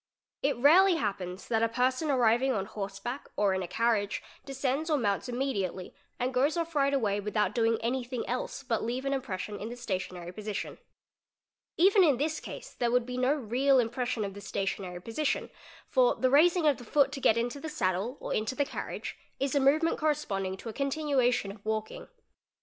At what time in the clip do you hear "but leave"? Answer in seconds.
8.63-9.05